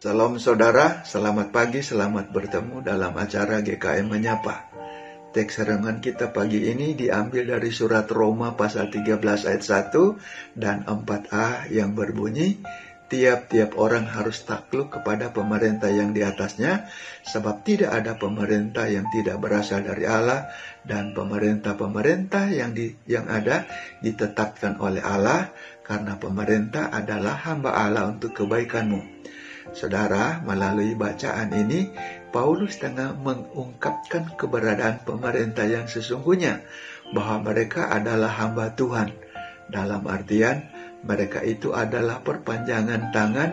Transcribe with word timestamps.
Salam 0.00 0.40
saudara, 0.40 1.04
selamat 1.04 1.52
pagi, 1.52 1.84
selamat 1.84 2.32
bertemu 2.32 2.80
dalam 2.80 3.12
acara 3.20 3.60
GKM 3.60 4.08
Menyapa. 4.08 4.72
Teks 5.36 5.60
renungan 5.60 6.00
kita 6.00 6.32
pagi 6.32 6.72
ini 6.72 6.96
diambil 6.96 7.44
dari 7.44 7.68
surat 7.68 8.08
Roma 8.08 8.56
pasal 8.56 8.88
13 8.88 9.20
ayat 9.20 9.60
1 9.60 10.56
dan 10.56 10.88
4a 10.88 11.68
yang 11.68 11.92
berbunyi, 11.92 12.64
Tiap-tiap 13.10 13.74
orang 13.74 14.06
harus 14.06 14.46
takluk 14.46 14.94
kepada 14.94 15.34
pemerintah 15.34 15.90
yang 15.90 16.14
di 16.14 16.22
atasnya, 16.22 16.86
sebab 17.26 17.66
tidak 17.66 17.90
ada 17.90 18.14
pemerintah 18.14 18.86
yang 18.86 19.10
tidak 19.10 19.34
berasal 19.42 19.82
dari 19.82 20.06
Allah, 20.06 20.46
dan 20.86 21.10
pemerintah-pemerintah 21.10 22.54
yang, 22.54 22.70
yang 23.10 23.26
ada 23.26 23.66
ditetapkan 23.98 24.78
oleh 24.78 25.02
Allah, 25.02 25.50
karena 25.82 26.22
pemerintah 26.22 26.94
adalah 26.94 27.34
hamba 27.50 27.74
Allah 27.74 28.14
untuk 28.14 28.30
kebaikanmu. 28.30 29.19
Saudara, 29.70 30.40
melalui 30.42 30.96
bacaan 30.96 31.52
ini, 31.54 31.92
Paulus 32.30 32.80
tengah 32.80 33.14
mengungkapkan 33.14 34.34
keberadaan 34.34 35.04
pemerintah 35.06 35.66
yang 35.68 35.86
sesungguhnya, 35.86 36.64
bahwa 37.14 37.52
mereka 37.52 37.90
adalah 37.90 38.30
hamba 38.30 38.72
Tuhan. 38.74 39.12
Dalam 39.70 40.02
artian, 40.10 40.66
mereka 41.06 41.40
itu 41.46 41.72
adalah 41.72 42.20
perpanjangan 42.20 43.14
tangan 43.14 43.50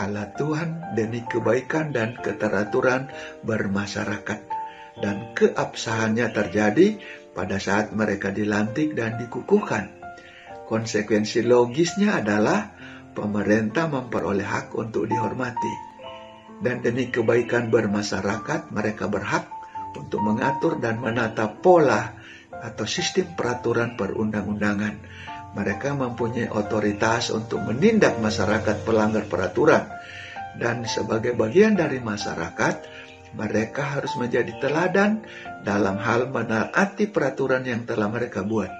Allah 0.00 0.32
Tuhan 0.34 0.96
demi 0.96 1.20
kebaikan 1.28 1.92
dan 1.92 2.16
keteraturan 2.16 3.12
bermasyarakat. 3.44 4.40
Dan 5.00 5.32
keabsahannya 5.36 6.28
terjadi 6.32 6.96
pada 7.36 7.60
saat 7.60 7.92
mereka 7.92 8.32
dilantik 8.32 8.96
dan 8.96 9.16
dikukuhkan. 9.20 9.92
Konsekuensi 10.68 11.42
logisnya 11.44 12.22
adalah 12.22 12.72
pemerintah 13.12 13.90
memperoleh 13.90 14.46
hak 14.46 14.76
untuk 14.76 15.06
dihormati. 15.06 15.74
Dan 16.60 16.84
demi 16.84 17.08
kebaikan 17.08 17.72
bermasyarakat, 17.72 18.68
mereka 18.70 19.08
berhak 19.08 19.48
untuk 19.96 20.20
mengatur 20.20 20.76
dan 20.76 21.00
menata 21.00 21.48
pola 21.48 22.20
atau 22.52 22.84
sistem 22.84 23.32
peraturan 23.32 23.96
perundang-undangan 23.96 24.94
mereka 25.50 25.98
mempunyai 25.98 26.46
otoritas 26.46 27.34
untuk 27.34 27.62
menindak 27.66 28.22
masyarakat 28.22 28.86
pelanggar 28.86 29.26
peraturan. 29.26 29.82
Dan 30.54 30.86
sebagai 30.86 31.34
bagian 31.34 31.74
dari 31.74 31.98
masyarakat, 31.98 32.74
mereka 33.34 33.98
harus 33.98 34.14
menjadi 34.18 34.50
teladan 34.58 35.22
dalam 35.62 35.98
hal 35.98 36.30
menaati 36.30 37.06
peraturan 37.10 37.62
yang 37.62 37.86
telah 37.86 38.10
mereka 38.10 38.42
buat. 38.42 38.70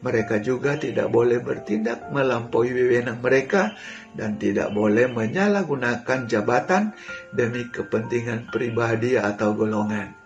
Mereka 0.00 0.40
juga 0.40 0.80
tidak 0.80 1.12
boleh 1.12 1.44
bertindak 1.44 2.08
melampaui 2.08 2.72
wewenang 2.72 3.20
mereka 3.20 3.76
dan 4.16 4.40
tidak 4.40 4.72
boleh 4.72 5.12
menyalahgunakan 5.12 6.24
jabatan 6.24 6.96
demi 7.36 7.68
kepentingan 7.68 8.48
pribadi 8.48 9.20
atau 9.20 9.52
golongan. 9.52 10.20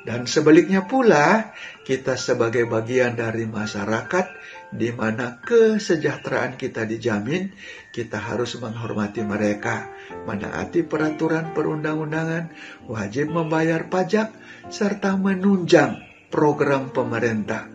Dan 0.00 0.24
sebaliknya 0.24 0.88
pula, 0.88 1.52
kita 1.84 2.16
sebagai 2.16 2.64
bagian 2.64 3.20
dari 3.20 3.44
masyarakat 3.44 4.32
di 4.72 4.88
mana 4.96 5.42
kesejahteraan 5.44 6.56
kita 6.56 6.88
dijamin, 6.88 7.52
kita 7.92 8.16
harus 8.16 8.56
menghormati 8.56 9.20
mereka, 9.20 9.92
menaati 10.24 10.88
peraturan 10.88 11.52
perundang-undangan, 11.52 12.48
wajib 12.88 13.28
membayar 13.28 13.92
pajak, 13.92 14.32
serta 14.72 15.20
menunjang 15.20 16.00
program 16.32 16.94
pemerintah. 16.96 17.68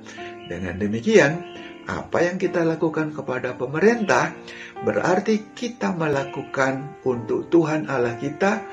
Dengan 0.45 0.77
demikian, 0.77 1.41
apa 1.85 2.17
yang 2.25 2.41
kita 2.41 2.65
lakukan 2.65 3.13
kepada 3.13 3.53
pemerintah 3.53 4.33
berarti 4.81 5.53
kita 5.53 5.93
melakukan 5.93 7.01
untuk 7.05 7.49
Tuhan 7.53 7.85
Allah 7.85 8.17
kita 8.17 8.65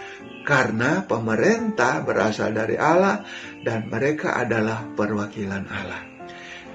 karena 0.48 1.04
pemerintah 1.04 2.00
berasal 2.02 2.56
dari 2.56 2.80
Allah 2.80 3.20
dan 3.60 3.92
mereka 3.92 4.40
adalah 4.40 4.88
perwakilan 4.96 5.64
Allah. 5.68 6.02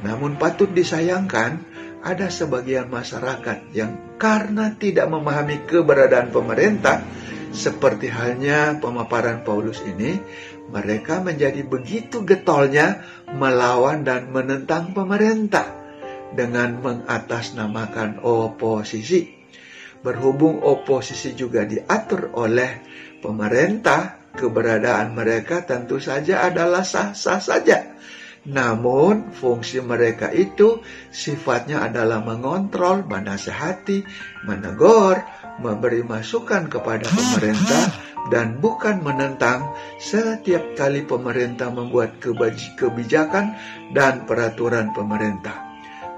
Namun 0.06 0.38
patut 0.38 0.70
disayangkan 0.70 1.78
ada 2.06 2.30
sebagian 2.30 2.88
masyarakat 2.88 3.74
yang 3.74 4.18
karena 4.22 4.78
tidak 4.78 5.10
memahami 5.10 5.66
keberadaan 5.66 6.30
pemerintah 6.30 7.02
seperti 7.50 8.14
halnya 8.14 8.78
pemaparan 8.78 9.42
Paulus 9.42 9.82
ini, 9.82 10.22
mereka 10.68 11.24
menjadi 11.24 11.64
begitu 11.64 12.28
getolnya 12.28 13.04
melawan 13.32 14.04
dan 14.04 14.32
menentang 14.32 14.92
pemerintah 14.92 15.72
dengan 16.36 16.84
mengatasnamakan 16.84 18.20
oposisi. 18.24 19.32
Berhubung 20.04 20.62
oposisi 20.62 21.34
juga 21.34 21.66
diatur 21.66 22.36
oleh 22.38 22.84
pemerintah, 23.24 24.32
keberadaan 24.38 25.18
mereka 25.18 25.66
tentu 25.66 25.98
saja 25.98 26.46
adalah 26.46 26.86
sah-sah 26.86 27.42
saja. 27.42 27.98
Namun, 28.48 29.36
fungsi 29.36 29.84
mereka 29.84 30.32
itu 30.32 30.80
sifatnya 31.12 31.84
adalah 31.84 32.24
mengontrol, 32.24 33.04
menasehati, 33.04 34.08
menegur, 34.48 35.20
memberi 35.60 36.00
masukan 36.08 36.72
kepada 36.72 37.12
pemerintah, 37.12 37.92
dan 38.32 38.64
bukan 38.64 39.04
menentang 39.04 39.76
setiap 40.00 40.80
kali 40.80 41.04
pemerintah 41.04 41.68
membuat 41.76 42.24
kebijakan 42.80 43.52
dan 43.92 44.24
peraturan 44.24 44.96
pemerintah 44.96 45.68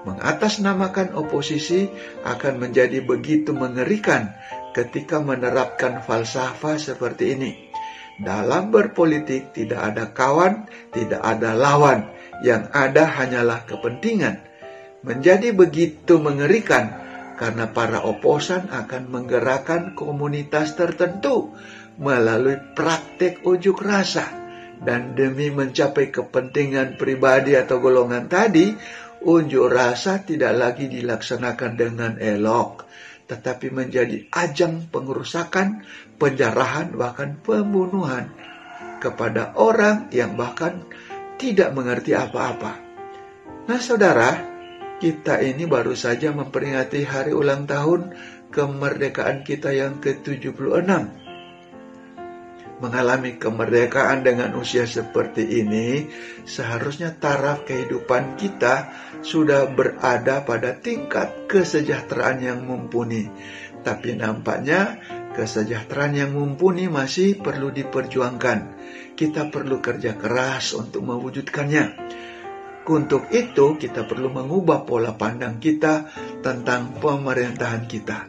mengatasnamakan 0.07 1.11
oposisi 1.11 1.91
akan 2.23 2.63
menjadi 2.63 3.03
begitu 3.03 3.51
mengerikan 3.51 4.31
ketika 4.71 5.19
menerapkan 5.19 5.99
falsafah 5.99 6.79
seperti 6.79 7.35
ini. 7.35 7.51
Dalam 8.19 8.67
berpolitik 8.71 9.55
tidak 9.55 9.79
ada 9.79 10.11
kawan, 10.11 10.67
tidak 10.91 11.23
ada 11.23 11.55
lawan, 11.55 12.11
yang 12.45 12.71
ada 12.71 13.07
hanyalah 13.07 13.67
kepentingan. 13.67 14.43
Menjadi 14.99 15.55
begitu 15.55 16.19
mengerikan 16.19 16.91
karena 17.39 17.71
para 17.71 18.03
oposan 18.03 18.67
akan 18.67 19.07
menggerakkan 19.07 19.95
komunitas 19.95 20.75
tertentu 20.75 21.55
melalui 21.95 22.59
praktek 22.75 23.47
ujuk 23.47 23.79
rasa 23.79 24.27
dan 24.79 25.15
demi 25.15 25.51
mencapai 25.51 26.11
kepentingan 26.11 26.95
pribadi 26.95 27.55
atau 27.55 27.79
golongan 27.83 28.27
tadi, 28.31 28.71
unjuk 29.23 29.67
rasa 29.67 30.23
tidak 30.23 30.55
lagi 30.55 30.87
dilaksanakan 30.87 31.71
dengan 31.75 32.11
elok, 32.19 32.87
tetapi 33.27 33.71
menjadi 33.71 34.31
ajang 34.31 34.87
pengerusakan, 34.87 35.83
penjarahan, 36.15 36.95
bahkan 36.95 37.39
pembunuhan 37.43 38.31
kepada 39.03 39.55
orang 39.55 40.11
yang 40.11 40.35
bahkan 40.35 40.83
tidak 41.39 41.71
mengerti 41.71 42.11
apa-apa. 42.11 42.73
Nah, 43.65 43.79
saudara, 43.79 44.35
kita 44.99 45.39
ini 45.39 45.63
baru 45.63 45.95
saja 45.95 46.35
memperingati 46.35 47.07
hari 47.07 47.31
ulang 47.31 47.63
tahun 47.63 48.11
kemerdekaan 48.51 49.47
kita 49.47 49.71
yang 49.71 50.03
ke-76 50.03 51.29
mengalami 52.79 53.35
kemerdekaan 53.35 54.23
dengan 54.23 54.55
usia 54.55 54.87
seperti 54.87 55.43
ini, 55.63 56.07
seharusnya 56.47 57.11
taraf 57.11 57.67
kehidupan 57.67 58.39
kita 58.39 58.89
sudah 59.19 59.67
berada 59.67 60.47
pada 60.47 60.79
tingkat 60.79 61.51
kesejahteraan 61.51 62.39
yang 62.39 62.59
mumpuni. 62.63 63.27
Tapi 63.83 64.15
nampaknya 64.15 64.99
kesejahteraan 65.39 66.19
yang 66.19 66.31
mumpuni 66.35 66.91
masih 66.91 67.39
perlu 67.39 67.71
diperjuangkan. 67.71 68.59
Kita 69.15 69.47
perlu 69.47 69.79
kerja 69.79 70.19
keras 70.19 70.75
untuk 70.75 71.07
mewujudkannya. 71.07 71.85
Untuk 72.91 73.31
itu, 73.31 73.79
kita 73.79 74.03
perlu 74.03 74.27
mengubah 74.27 74.83
pola 74.83 75.15
pandang 75.15 75.63
kita 75.63 76.11
tentang 76.43 76.99
pemerintahan 76.99 77.87
kita. 77.87 78.27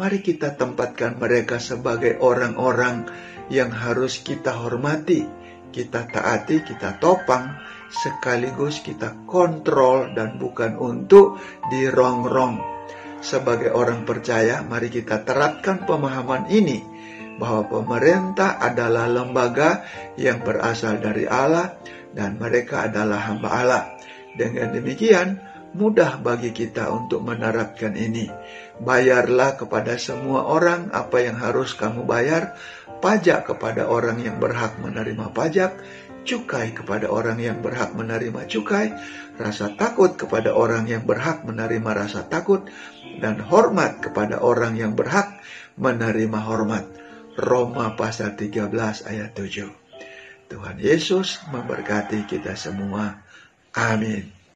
Mari 0.00 0.24
kita 0.24 0.56
tempatkan 0.56 1.20
mereka 1.20 1.60
sebagai 1.60 2.16
orang-orang 2.20 3.04
yang 3.52 3.68
harus 3.68 4.20
kita 4.24 4.56
hormati, 4.56 5.24
kita 5.72 6.08
taati, 6.08 6.64
kita 6.64 6.96
topang, 6.96 7.52
sekaligus 7.92 8.80
kita 8.80 9.26
kontrol 9.28 10.12
dan 10.16 10.40
bukan 10.40 10.76
untuk 10.80 11.36
dirongrong. 11.68 12.60
Sebagai 13.20 13.72
orang 13.72 14.04
percaya, 14.04 14.60
mari 14.62 14.92
kita 14.92 15.24
terapkan 15.24 15.82
pemahaman 15.88 16.46
ini 16.52 16.84
bahwa 17.36 17.68
pemerintah 17.68 18.56
adalah 18.60 19.08
lembaga 19.08 19.84
yang 20.16 20.40
berasal 20.40 21.00
dari 21.00 21.28
Allah 21.28 21.76
dan 22.16 22.40
mereka 22.40 22.88
adalah 22.88 23.20
hamba 23.28 23.48
Allah. 23.52 23.84
Dengan 24.36 24.72
demikian, 24.72 25.40
mudah 25.76 26.20
bagi 26.20 26.52
kita 26.52 26.88
untuk 26.92 27.24
menerapkan 27.24 27.92
ini. 27.92 28.28
Bayarlah 28.80 29.56
kepada 29.56 29.96
semua 30.00 30.48
orang 30.48 30.92
apa 30.92 31.24
yang 31.24 31.36
harus 31.36 31.76
kamu 31.76 32.04
bayar, 32.08 32.56
pajak 33.00 33.48
kepada 33.48 33.88
orang 33.88 34.20
yang 34.20 34.40
berhak 34.40 34.76
menerima 34.80 35.32
pajak, 35.32 35.76
cukai 36.26 36.74
kepada 36.74 37.08
orang 37.08 37.38
yang 37.40 37.62
berhak 37.64 37.94
menerima 37.94 38.44
cukai, 38.50 38.92
rasa 39.38 39.72
takut 39.78 40.18
kepada 40.18 40.52
orang 40.52 40.84
yang 40.90 41.06
berhak 41.06 41.46
menerima 41.46 41.90
rasa 41.94 42.26
takut, 42.26 42.66
dan 43.22 43.40
hormat 43.40 44.04
kepada 44.04 44.42
orang 44.44 44.76
yang 44.76 44.92
berhak 44.92 45.40
menerima 45.80 46.36
hormat. 46.42 46.84
Roma 47.36 47.96
pasal 47.96 48.36
13 48.36 48.68
ayat 49.08 49.30
7. 49.32 49.72
Tuhan 50.52 50.76
Yesus 50.76 51.40
memberkati 51.48 52.28
kita 52.28 52.58
semua. 52.58 53.24
Amin. 53.72 54.35